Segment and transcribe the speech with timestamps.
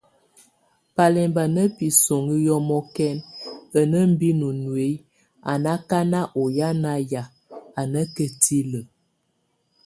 [0.95, 3.17] Balɛmba na hisoŋo yɔmɔkɛn,
[3.79, 5.01] a némbin o nuíyik,
[5.51, 7.29] a nákan oyá nayak,
[7.79, 8.79] a nákatile.